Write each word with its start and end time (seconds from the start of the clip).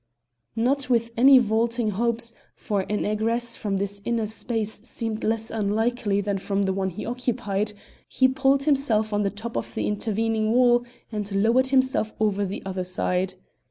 Not 0.55 0.89
with 0.89 1.11
any 1.15 1.37
vaulting 1.37 1.91
hopes, 1.91 2.33
for 2.55 2.81
an 2.89 3.05
egress 3.05 3.55
from 3.55 3.77
this 3.77 4.01
inner 4.03 4.25
space 4.25 4.81
seemed 4.81 5.23
less 5.23 5.51
unlikely 5.51 6.21
than 6.21 6.39
from 6.39 6.63
the 6.63 6.73
one 6.73 6.89
he 6.89 7.05
occupied, 7.05 7.73
he 8.07 8.27
pulled 8.27 8.63
himself 8.63 9.13
on 9.13 9.21
the 9.21 9.29
top 9.29 9.55
of 9.55 9.75
the 9.75 9.85
intervening 9.85 10.53
wall 10.53 10.83
and 11.11 11.31
lowered 11.35 11.67
himself 11.67 12.15
over 12.19 12.43
the 12.45 12.63
other 12.65 12.83
side. 12.83 13.35